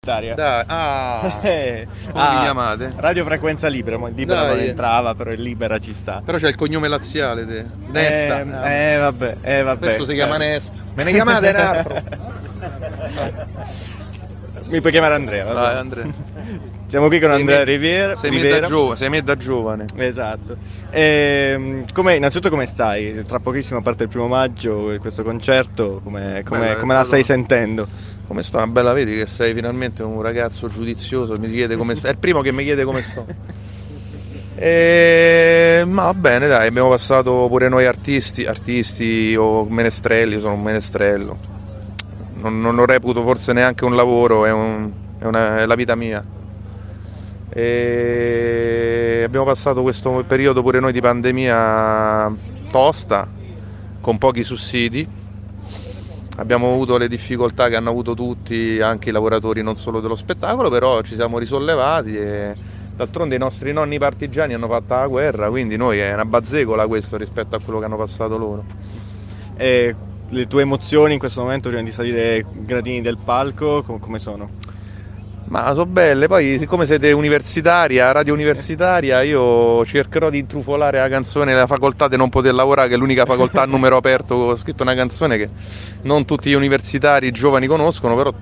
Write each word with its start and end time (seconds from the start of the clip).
Dai, 0.00 0.32
ah, 0.36 1.40
Eh, 1.42 1.88
come 2.06 2.12
ah, 2.14 2.36
vi 2.36 2.42
chiamate? 2.42 2.92
Radio 2.98 3.24
Frequenza 3.24 3.66
Libera, 3.66 3.98
ma 3.98 4.08
il 4.08 4.14
Libera 4.14 4.42
Dai. 4.42 4.48
non 4.54 4.58
entrava, 4.60 5.14
però 5.16 5.32
il 5.32 5.42
Libera 5.42 5.80
ci 5.80 5.92
sta. 5.92 6.22
Però 6.24 6.38
c'è 6.38 6.46
il 6.48 6.54
cognome 6.54 6.86
laziale, 6.86 7.44
te. 7.44 7.66
Nesta. 7.88 8.70
Eh, 8.70 8.92
eh, 8.94 8.96
vabbè, 8.98 9.36
eh, 9.42 9.62
vabbè. 9.62 9.90
Spesso 9.90 10.04
si 10.04 10.14
chiama 10.14 10.36
Eh. 10.36 10.38
Nesta. 10.38 10.78
Me 10.94 11.02
ne 11.02 11.12
chiamate 11.12 11.48
un 11.48 11.56
altro? 11.56 12.02
Mi 14.66 14.80
puoi 14.80 14.92
chiamare 14.92 15.14
Andrea, 15.14 15.44
vabbè. 15.44 15.58
Vai, 15.58 15.76
Andrea. 15.76 16.06
Siamo 16.88 17.08
qui 17.08 17.20
con 17.20 17.30
Andrea 17.30 17.64
Riviera. 17.64 18.16
Sei 18.16 18.30
me, 18.30 18.38
da 18.38 18.42
Rivera. 18.44 18.66
giovane, 18.66 18.96
sei 18.96 19.10
me 19.10 19.22
da 19.22 19.36
giovane. 19.36 19.84
Esatto. 19.96 20.56
Ehm, 20.90 21.84
come- 21.92 22.16
innanzitutto 22.16 22.48
come 22.48 22.66
stai? 22.66 23.24
Tra 23.26 23.40
pochissimo 23.40 23.82
parte 23.82 24.04
il 24.04 24.08
primo 24.08 24.26
maggio 24.26 24.94
questo 24.98 25.22
concerto, 25.22 26.00
come, 26.02 26.42
come- 26.46 26.76
come 26.78 26.94
la 26.94 27.04
stai 27.04 27.22
sentendo? 27.24 27.86
Come 28.26 28.42
sto? 28.42 28.66
Bella, 28.68 28.94
vedi 28.94 29.14
che 29.16 29.26
sei 29.26 29.52
finalmente 29.54 30.02
un 30.02 30.22
ragazzo 30.22 30.68
giudizioso, 30.68 31.36
mi 31.38 31.50
chiede 31.50 31.76
come 31.76 31.94
sto. 31.94 32.06
È 32.06 32.10
il 32.10 32.18
primo 32.18 32.40
che 32.40 32.52
mi 32.52 32.64
chiede 32.64 32.84
come 32.84 33.02
sto. 33.02 33.26
E... 34.60 35.84
Ma 35.86 36.06
va 36.06 36.14
bene, 36.14 36.48
dai, 36.48 36.66
abbiamo 36.66 36.88
passato 36.88 37.46
pure 37.48 37.68
noi 37.68 37.86
artisti, 37.86 38.44
artisti 38.44 39.36
o 39.38 39.64
menestrelli, 39.64 40.34
io 40.34 40.40
sono 40.40 40.54
un 40.54 40.62
menestrello. 40.62 41.38
Non, 42.40 42.60
non 42.60 42.74
lo 42.74 42.84
reputo 42.84 43.22
forse 43.22 43.52
neanche 43.52 43.84
un 43.84 43.94
lavoro, 43.94 44.46
è, 44.46 44.50
un- 44.50 44.90
è 45.20 45.24
una- 45.26 45.58
è 45.58 45.64
la 45.66 45.76
vita 45.76 45.94
mia. 45.94 46.24
E 47.50 49.22
abbiamo 49.24 49.44
passato 49.44 49.82
questo 49.82 50.24
periodo 50.26 50.62
pure 50.62 50.80
noi 50.80 50.92
di 50.92 51.00
pandemia 51.00 52.32
tosta, 52.70 53.28
con 54.00 54.18
pochi 54.18 54.44
sussidi. 54.44 55.06
Abbiamo 56.36 56.72
avuto 56.72 56.98
le 56.98 57.08
difficoltà 57.08 57.68
che 57.68 57.76
hanno 57.76 57.90
avuto 57.90 58.14
tutti, 58.14 58.80
anche 58.80 59.08
i 59.08 59.12
lavoratori 59.12 59.62
non 59.62 59.74
solo 59.74 60.00
dello 60.00 60.14
spettacolo, 60.14 60.68
però 60.70 61.02
ci 61.02 61.14
siamo 61.14 61.38
risollevati 61.38 62.16
e 62.16 62.54
d'altronde 62.94 63.34
i 63.34 63.38
nostri 63.38 63.72
nonni 63.72 63.98
partigiani 63.98 64.54
hanno 64.54 64.68
fatto 64.68 64.94
la 64.94 65.06
guerra, 65.06 65.48
quindi 65.50 65.76
noi 65.76 65.98
è 65.98 66.12
una 66.12 66.24
bazzecola 66.24 66.86
questo 66.86 67.16
rispetto 67.16 67.56
a 67.56 67.60
quello 67.60 67.80
che 67.80 67.84
hanno 67.86 67.96
passato 67.96 68.36
loro. 68.36 68.64
E 69.56 69.94
le 70.28 70.46
tue 70.46 70.62
emozioni 70.62 71.14
in 71.14 71.18
questo 71.18 71.42
momento 71.42 71.68
prima 71.68 71.82
di 71.82 71.92
salire 71.92 72.44
gradini 72.50 73.00
del 73.00 73.18
palco, 73.18 73.82
com- 73.82 73.98
come 73.98 74.18
sono? 74.18 74.50
Ma 75.48 75.72
sono 75.72 75.86
belle, 75.86 76.26
poi 76.26 76.58
siccome 76.58 76.84
siete 76.84 77.10
universitaria, 77.12 78.12
radio 78.12 78.34
universitaria, 78.34 79.22
io 79.22 79.84
cercherò 79.86 80.28
di 80.28 80.38
intrufolare 80.38 80.98
la 80.98 81.08
canzone 81.08 81.52
nella 81.52 81.66
facoltà 81.66 82.06
di 82.06 82.18
non 82.18 82.28
poter 82.28 82.52
lavorare, 82.52 82.88
che 82.88 82.94
è 82.94 82.98
l'unica 82.98 83.24
facoltà 83.24 83.62
a 83.62 83.64
numero 83.64 83.96
aperto, 83.96 84.34
ho 84.34 84.56
scritto 84.56 84.82
una 84.82 84.94
canzone 84.94 85.38
che 85.38 85.48
non 86.02 86.26
tutti 86.26 86.50
gli 86.50 86.54
universitari 86.54 87.30
giovani 87.30 87.66
conoscono, 87.66 88.14
però 88.14 88.32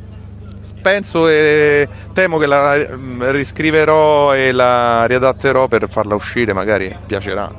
penso 0.83 1.29
e 1.29 1.89
temo 2.13 2.39
che 2.39 2.47
la 2.47 2.77
mm, 2.77 3.23
riscriverò 3.31 4.35
e 4.35 4.51
la 4.51 5.07
riadatterò 5.07 5.69
per 5.69 5.89
farla 5.89 6.17
uscire, 6.17 6.53
magari 6.53 6.95
piacerà, 7.07 7.53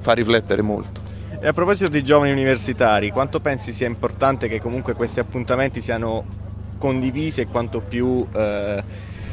fa 0.00 0.12
riflettere 0.12 0.60
molto. 0.60 1.00
E 1.40 1.46
a 1.48 1.52
proposito 1.54 1.90
di 1.90 2.04
giovani 2.04 2.30
universitari, 2.30 3.10
quanto 3.10 3.40
pensi 3.40 3.72
sia 3.72 3.86
importante 3.86 4.48
che 4.48 4.60
comunque 4.60 4.92
questi 4.92 5.18
appuntamenti 5.18 5.80
siano 5.80 6.41
condivisi 6.82 7.40
e 7.40 7.46
quanto 7.46 7.78
più 7.78 8.26
eh, 8.34 8.82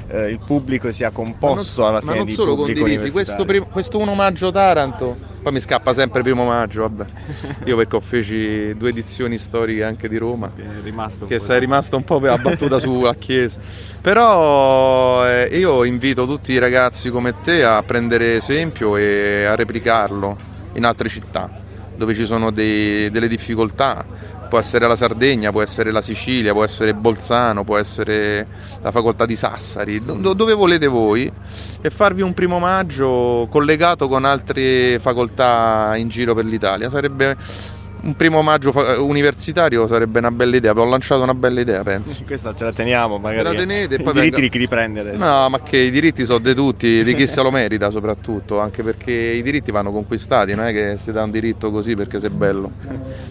eh, 0.08 0.30
il 0.30 0.40
pubblico 0.46 0.92
sia 0.92 1.10
composto 1.10 1.88
alla 1.88 2.00
fine 2.00 2.12
ma 2.12 2.18
non 2.18 2.26
di 2.28 2.34
solo 2.34 2.54
pubblico 2.54 2.82
condivisi, 2.82 3.10
questo, 3.10 3.44
prim- 3.44 3.68
questo 3.72 3.98
1 3.98 4.14
maggio 4.14 4.52
Taranto, 4.52 5.18
poi 5.42 5.52
mi 5.52 5.60
scappa 5.60 5.96
sempre 5.96 6.22
primo 6.22 6.46
maggio, 6.46 6.82
vabbè. 6.82 7.06
Io 7.66 7.76
perché 7.76 7.96
ho 7.96 8.00
feci 8.02 8.76
due 8.78 8.90
edizioni 8.90 9.40
storiche 9.40 9.84
anche 9.84 10.08
di 10.08 10.18
Roma, 10.18 10.52
che 11.28 11.40
sei 11.40 11.60
rimasto 11.60 11.96
un 11.96 12.04
po' 12.04 12.18
abbattuta 12.18 12.78
sulla 12.80 13.16
chiesa. 13.16 13.60
Però 14.00 15.28
eh, 15.28 15.50
io 15.52 15.84
invito 15.86 16.28
tutti 16.28 16.52
i 16.52 16.60
ragazzi 16.60 17.10
come 17.10 17.42
te 17.42 17.64
a 17.64 17.82
prendere 17.82 18.36
esempio 18.36 18.96
e 18.96 19.46
a 19.46 19.56
replicarlo 19.56 20.38
in 20.74 20.86
altre 20.86 21.10
città 21.10 21.68
dove 22.00 22.16
ci 22.16 22.26
sono 22.26 22.50
dei- 22.50 23.12
delle 23.12 23.28
difficoltà. 23.28 24.04
Può 24.50 24.58
essere 24.58 24.88
la 24.88 24.96
Sardegna, 24.96 25.52
può 25.52 25.62
essere 25.62 25.92
la 25.92 26.02
Sicilia, 26.02 26.54
può 26.54 26.64
essere 26.64 26.96
Bolzano, 26.96 27.64
può 27.64 27.78
essere 27.78 28.48
la 28.82 28.90
facoltà 28.90 29.28
di 29.28 29.36
Sassari, 29.36 30.04
do- 30.04 30.14
do- 30.16 30.34
dove 30.34 30.54
volete 30.54 30.88
voi, 30.88 31.32
e 31.80 31.90
farvi 31.92 32.24
un 32.24 32.34
primo 32.34 32.58
maggio 32.58 33.48
collegato 33.52 34.08
con 34.08 34.26
altre 34.26 34.98
facoltà 34.98 35.92
in 35.98 36.08
giro 36.10 36.34
per 36.34 36.46
l'Italia. 36.46 36.90
Sarebbe 36.90 37.38
un 38.02 38.16
primo 38.16 38.42
maggio 38.42 38.74
universitario, 39.04 39.86
sarebbe 39.88 40.20
una 40.20 40.32
bella 40.32 40.56
idea. 40.56 40.72
Ho 40.74 40.86
lanciato 40.86 41.22
una 41.24 41.34
bella 41.34 41.60
idea, 41.60 41.84
penso. 41.84 42.16
Questa 42.26 42.54
ce 42.56 42.64
la 42.64 42.72
teniamo, 42.74 43.18
magari. 43.18 43.44
la 43.44 43.54
tenete 43.54 43.96
I 43.96 44.04
poi 44.04 44.14
diritti 44.14 44.20
venga- 44.32 44.40
di 44.40 44.50
chi 44.50 44.58
li 44.60 44.68
prende 44.68 45.00
adesso. 45.02 45.24
No, 45.24 45.50
ma 45.50 45.60
che 45.62 45.78
i 45.78 45.92
diritti 45.92 46.26
sono 46.26 46.40
di 46.40 46.54
tutti, 46.54 47.04
di 47.04 47.14
chi 47.14 47.28
se 47.28 47.42
lo 47.42 47.52
merita 47.52 47.90
soprattutto, 47.92 48.60
anche 48.60 48.84
perché 48.84 49.12
i 49.12 49.42
diritti 49.42 49.72
vanno 49.72 49.92
conquistati, 49.92 50.56
non 50.56 50.66
è 50.66 50.72
che 50.72 50.96
si 50.98 51.12
dà 51.12 51.24
un 51.24 51.32
diritto 51.32 51.72
così 51.72 51.96
perché 51.96 52.20
sei 52.20 52.30
bello. 52.30 52.72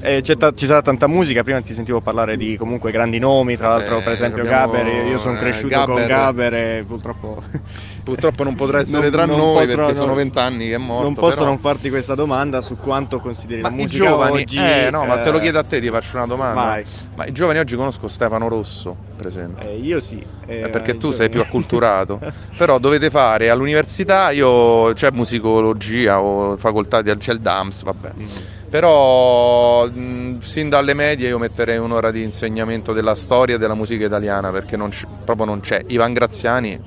Eh, 0.01 0.23
ta- 0.37 0.53
ci 0.55 0.67
sarà 0.67 0.83
tanta 0.83 1.07
musica, 1.07 1.43
prima 1.43 1.61
ti 1.61 1.73
sentivo 1.75 2.01
parlare 2.01 2.37
di 2.37 2.57
comunque 2.57 2.91
grandi 2.91 3.19
nomi, 3.19 3.57
tra 3.57 3.69
l'altro 3.69 3.99
Eh, 3.99 4.03
per 4.03 4.13
esempio 4.13 4.43
abbiamo, 4.43 4.73
Gaber, 4.73 5.07
io 5.07 5.19
sono 5.19 5.37
eh, 5.37 5.39
cresciuto 5.39 5.85
con 5.85 5.95
Gaber. 5.95 6.07
Gaber 6.09 6.55
e 6.55 6.85
purtroppo 6.87 7.43
Purtroppo 8.09 8.43
non 8.43 8.55
potrà 8.55 8.81
essere 8.81 9.03
Non- 9.03 9.11
tra 9.11 9.27
non 9.27 9.37
noi 9.37 9.67
potrò- 9.67 9.85
perché 9.85 9.93
no. 9.99 10.05
sono 10.05 10.15
vent'anni 10.15 10.69
che 10.69 10.75
è 10.75 10.79
morto. 10.79 11.03
non 11.05 11.15
posso 11.15 11.35
però- 11.37 11.45
non 11.49 11.59
farti 11.59 11.91
questa 11.91 12.15
domanda 12.15 12.63
su 12.63 12.77
quanto 12.79 13.19
consideri 13.19 13.61
Ma 13.61 13.69
la 13.69 13.75
musica 13.75 14.05
giovani, 14.07 14.41
oggi. 14.43 14.58
Eh 14.59 14.91
no, 14.91 15.05
ma 15.05 15.19
te 15.19 15.31
lo 15.31 15.39
eh, 15.39 15.41
chiedo 15.41 15.59
a 15.59 15.63
te, 15.63 15.81
ti 15.81 15.89
faccio 15.89 16.17
una 16.17 16.27
domanda. 16.27 16.61
Vai. 16.63 16.85
Ma 17.15 17.27
i 17.27 17.33
giovani 17.33 17.59
oggi 17.59 17.77
conosco 17.77 18.09
Stefano 18.09 18.49
Rosso, 18.49 18.97
per 19.17 19.27
esempio. 19.27 19.67
eh, 19.67 19.77
io 19.77 20.01
sì. 20.01 20.25
eh, 20.47 20.63
È 20.63 20.69
perché 20.71 20.97
tu 20.99 21.11
sei 21.11 21.29
giovani- 21.29 21.31
più 21.31 21.41
acculturato. 21.41 22.21
Però 22.57 22.79
dovete 22.79 23.11
fare 23.11 23.51
all'università, 23.51 24.31
io 24.31 24.93
c'è 24.93 25.11
musicologia 25.11 26.21
o 26.21 26.57
facoltà 26.57 27.03
di 27.03 27.15
c'è 27.17 27.33
il 27.33 27.41
DAMS, 27.41 27.83
vabbè. 27.83 28.11
Mm. 28.19 28.27
Però 28.71 29.87
mh, 29.89 30.41
sin 30.41 30.69
dalle 30.69 30.93
medie 30.95 31.29
io 31.29 31.39
metterei 31.39 31.79
un'ora 31.79 32.11
di 32.11 32.23
insegnamento 32.23 32.93
della 32.93 33.15
storia 33.15 33.55
e 33.55 33.59
della 33.59 33.75
musica 33.75 34.05
italiana 34.05 34.51
perché 34.51 34.77
non 34.77 34.91
proprio 35.25 35.47
non 35.47 35.61
c'è. 35.61 35.83
Ivan 35.89 36.13
Graziani 36.13 36.79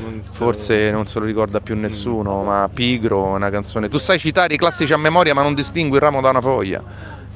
Non 0.00 0.22
forse 0.30 0.90
non 0.90 1.06
se 1.06 1.18
lo 1.18 1.24
ricorda 1.24 1.60
più 1.60 1.76
nessuno, 1.76 2.42
ma 2.42 2.68
Pigro, 2.72 3.24
una 3.24 3.50
canzone. 3.50 3.88
Tu 3.88 3.98
sai 3.98 4.18
citare 4.18 4.54
i 4.54 4.56
classici 4.56 4.92
a 4.92 4.96
memoria 4.96 5.34
ma 5.34 5.42
non 5.42 5.54
distingui 5.54 5.96
il 5.96 6.02
ramo 6.02 6.20
da 6.20 6.30
una 6.30 6.40
foglia. 6.40 6.82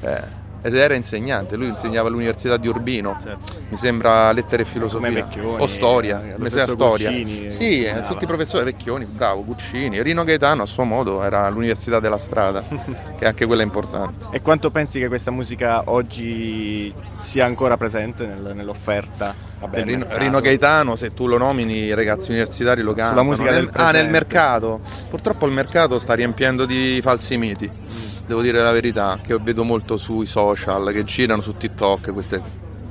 Eh, 0.01 0.45
ed 0.61 0.75
era 0.75 0.95
insegnante, 0.95 1.55
lui 1.55 1.67
insegnava 1.67 2.07
all'Università 2.07 2.57
di 2.57 2.67
Urbino. 2.67 3.17
Certo. 3.21 3.53
Mi 3.69 3.77
sembra 3.77 4.31
lettere 4.31 4.63
e 4.63 4.65
filosofia 4.65 5.27
o 5.57 5.67
storia, 5.67 6.21
eh, 6.21 6.27
mi 6.29 6.33
professor 6.49 6.69
storia. 6.69 7.09
Guccini, 7.09 7.51
sì, 7.51 7.83
eh, 7.83 8.03
tutti 8.07 8.23
i 8.23 8.27
professori 8.27 8.65
Vecchioni, 8.65 9.05
bravo, 9.05 9.43
Guccini. 9.43 10.01
Rino 10.01 10.23
Gaetano 10.23 10.63
a 10.63 10.65
suo 10.65 10.83
modo 10.83 11.23
era 11.23 11.45
all'Università 11.45 11.99
della 11.99 12.17
Strada, 12.17 12.63
che 13.17 13.25
anche 13.25 13.45
quella 13.45 13.61
è 13.61 13.65
importante. 13.65 14.27
E 14.31 14.41
quanto 14.41 14.71
pensi 14.71 14.99
che 14.99 15.07
questa 15.07 15.31
musica 15.31 15.83
oggi 15.85 16.93
sia 17.19 17.45
ancora 17.45 17.77
presente 17.77 18.25
nel- 18.25 18.51
nell'offerta? 18.55 19.33
Vabbè, 19.59 19.83
Rino? 19.83 20.05
Rino 20.09 20.39
Gaetano, 20.39 20.95
se 20.95 21.13
tu 21.13 21.27
lo 21.27 21.37
nomini, 21.37 21.77
i 21.77 21.93
ragazzi 21.93 22.29
universitari 22.29 22.81
lo 22.81 22.93
cantano. 22.93 23.23
musica 23.23 23.49
Nel- 23.51 23.65
del 23.65 23.69
ah, 23.73 23.81
nel 23.83 23.89
presente. 23.91 24.11
mercato. 24.11 24.81
Purtroppo 25.09 25.45
il 25.45 25.51
mercato 25.51 25.97
sta 25.99 26.13
riempiendo 26.13 26.65
di 26.65 26.99
falsi 27.01 27.37
miti. 27.37 28.06
Devo 28.27 28.41
dire 28.41 28.61
la 28.61 28.71
verità, 28.71 29.19
che 29.25 29.37
vedo 29.41 29.63
molto 29.63 29.97
sui 29.97 30.25
social, 30.25 30.91
che 30.91 31.03
girano 31.05 31.41
su 31.41 31.55
TikTok 31.57 32.11
queste 32.11 32.41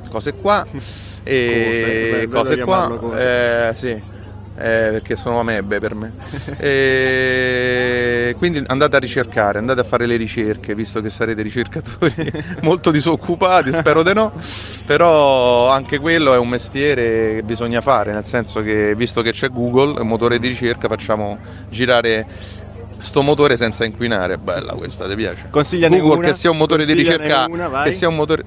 cose 0.08 0.32
qua. 0.32 0.66
Cose, 1.26 1.32
e 1.32 2.28
bello 2.28 2.42
cose 2.42 2.62
qua. 2.62 2.97
cose. 2.97 3.69
Eh, 3.69 3.74
sì. 3.74 3.88
eh, 3.88 4.02
perché 4.54 5.16
sono 5.16 5.41
amebbe 5.41 5.80
per 5.80 5.94
me. 5.97 6.12
E 6.58 8.34
quindi 8.38 8.62
andate 8.66 8.97
a 8.97 8.98
ricercare, 8.98 9.58
andate 9.58 9.80
a 9.80 9.84
fare 9.84 10.06
le 10.06 10.16
ricerche, 10.16 10.74
visto 10.74 11.00
che 11.00 11.10
sarete 11.10 11.42
ricercatori 11.42 12.32
molto 12.62 12.91
disoccupati, 12.91 13.72
spero 13.72 14.03
di 14.03 14.12
no. 14.14 14.32
Però 14.84 15.68
anche 15.68 15.98
quello 15.98 16.32
è 16.34 16.38
un 16.38 16.48
mestiere 16.48 17.34
che 17.36 17.42
bisogna 17.44 17.80
fare, 17.80 18.12
nel 18.12 18.24
senso 18.24 18.62
che 18.62 18.94
visto 18.97 19.22
che 19.22 19.33
c'è 19.33 19.48
Google, 19.48 20.00
un 20.00 20.06
motore 20.06 20.38
di 20.38 20.48
ricerca, 20.48 20.88
facciamo 20.88 21.38
girare 21.71 22.27
sto 23.06 23.22
motore 23.22 23.56
senza 23.56 23.84
inquinare. 23.84 24.36
Bella 24.36 24.72
questa, 24.72 25.08
ti 25.08 25.14
piace? 25.14 25.47
Consigliane 25.50 25.98
Google 25.98 26.18
una, 26.18 26.26
che 26.28 26.34
sia 26.34 26.50
un 26.50 26.56
motore 26.56 26.84
di 26.84 26.92
ricerca, 26.92 27.47
una, 27.48 27.82
che 27.84 27.92
sia 27.92 28.08
un 28.08 28.16
motore 28.16 28.44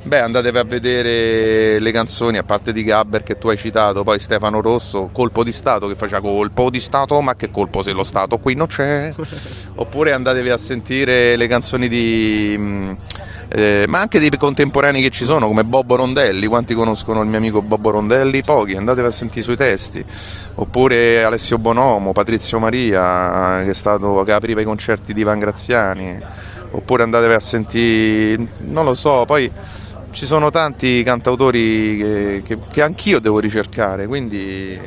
Beh, 0.00 0.20
andatevi 0.20 0.56
a 0.56 0.64
vedere 0.64 1.78
le 1.80 1.90
canzoni, 1.90 2.38
a 2.38 2.42
parte 2.42 2.72
di 2.72 2.84
Gabber 2.84 3.24
che 3.24 3.36
tu 3.36 3.48
hai 3.48 3.58
citato, 3.58 4.04
poi 4.04 4.18
Stefano 4.18 4.60
Rosso, 4.62 5.10
Colpo 5.12 5.42
di 5.42 5.52
Stato 5.52 5.88
che 5.88 5.96
faceva 5.96 6.20
Colpo 6.20 6.70
di 6.70 6.80
Stato, 6.80 7.20
ma 7.20 7.34
che 7.34 7.50
colpo 7.50 7.82
se 7.82 7.92
lo 7.92 8.04
Stato 8.04 8.38
qui 8.38 8.54
non 8.54 8.68
c'è. 8.68 9.12
Oppure 9.74 10.12
andatevi 10.12 10.48
a 10.48 10.56
sentire 10.56 11.36
le 11.36 11.46
canzoni 11.48 11.88
di... 11.88 12.56
mh, 12.56 12.96
eh, 13.48 13.86
ma 13.88 14.00
anche 14.00 14.18
dei 14.20 14.30
contemporanei 14.30 15.00
che 15.00 15.10
ci 15.10 15.24
sono, 15.24 15.46
come 15.46 15.64
Bobbo 15.64 15.96
Rondelli. 15.96 16.46
Quanti 16.46 16.74
conoscono 16.74 17.22
il 17.22 17.28
mio 17.28 17.38
amico 17.38 17.62
Bobbo 17.62 17.90
Rondelli? 17.90 18.42
Pochi, 18.42 18.76
andatevi 18.76 19.06
a 19.06 19.10
sentire 19.10 19.40
i 19.40 19.44
suoi 19.44 19.56
testi. 19.56 20.04
Oppure 20.54 21.24
Alessio 21.24 21.56
Bonomo, 21.56 22.12
Patrizio 22.12 22.58
Maria, 22.58 23.62
che, 23.64 23.70
è 23.70 23.74
stato, 23.74 24.22
che 24.24 24.32
apriva 24.32 24.60
i 24.60 24.64
concerti 24.64 25.14
di 25.14 25.20
Ivan 25.20 25.38
Graziani. 25.38 26.18
Oppure 26.70 27.02
andatevi 27.02 27.32
a 27.32 27.40
sentire, 27.40 28.46
non 28.58 28.84
lo 28.84 28.92
so, 28.92 29.24
poi 29.26 29.50
ci 30.10 30.26
sono 30.26 30.50
tanti 30.50 31.02
cantautori 31.02 31.96
che, 31.96 32.42
che, 32.44 32.58
che 32.70 32.82
anch'io 32.82 33.20
devo 33.20 33.38
ricercare, 33.38 34.06
quindi 34.06 34.78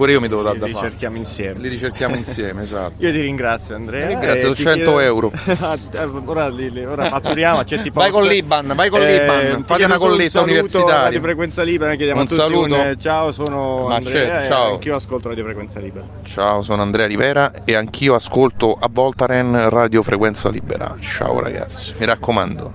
pure 0.00 0.12
io 0.12 0.20
mi 0.20 0.28
devo 0.28 0.40
dare 0.40 0.58
da 0.58 0.66
fare. 0.66 0.72
Li 0.72 0.80
ricerchiamo 0.80 1.16
insieme. 1.18 1.60
Li 1.60 1.68
ricerchiamo 1.68 2.14
insieme, 2.14 2.62
esatto. 2.62 2.94
Io 3.04 3.12
ti 3.12 3.20
ringrazio 3.20 3.74
Andrea. 3.74 4.06
Ti 4.06 4.12
ringrazio, 4.14 4.54
100 4.54 4.72
chiedo... 4.72 5.00
euro. 5.00 5.30
Ah, 5.60 5.76
ora, 6.24 6.46
ora 6.46 7.04
fatturiamo, 7.04 7.58
accetti 7.58 7.90
Vai 7.90 8.10
con 8.10 8.24
l'Iban, 8.24 8.72
vai 8.74 8.88
con 8.88 9.00
l'Iban, 9.00 9.38
eh, 9.38 9.62
fate 9.64 9.84
una 9.84 9.98
colletta 9.98 10.40
universitaria. 10.40 11.10
di 11.10 11.20
Frequenza 11.20 11.62
Libera, 11.62 11.94
chiediamo 11.94 12.20
un 12.20 12.26
a 12.26 12.28
tutti 12.28 12.40
saluto. 12.40 12.74
Un, 12.74 12.96
ciao, 12.98 13.32
sono 13.32 13.88
Ma 13.88 13.96
Andrea 13.96 14.46
ciao. 14.46 14.72
anch'io 14.74 14.94
ascolto 14.94 15.28
Radio 15.28 15.44
Frequenza 15.44 15.80
Libera. 15.80 16.06
Ciao, 16.24 16.62
sono 16.62 16.80
Andrea 16.80 17.06
Rivera 17.06 17.52
e 17.64 17.76
anch'io 17.76 18.14
ascolto 18.14 18.76
a 18.80 18.88
Voltaren 18.90 19.68
Radio 19.68 20.02
Frequenza 20.02 20.48
Libera. 20.48 20.96
Ciao 21.00 21.40
ragazzi, 21.40 21.92
mi 21.98 22.06
raccomando, 22.06 22.72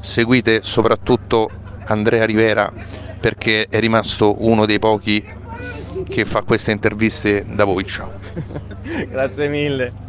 seguite 0.00 0.60
soprattutto 0.62 1.50
Andrea 1.84 2.24
Rivera 2.24 2.72
perché 3.20 3.66
è 3.68 3.78
rimasto 3.78 4.34
uno 4.44 4.66
dei 4.66 4.78
pochi 4.78 5.36
che 6.08 6.24
fa 6.24 6.42
queste 6.42 6.72
interviste 6.72 7.44
da 7.46 7.64
voi. 7.64 7.84
Ciao. 7.84 8.12
Grazie 9.08 9.48
mille. 9.48 10.07